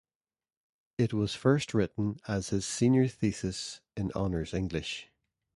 [0.97, 5.11] It was first written as his senior thesis in Honors English.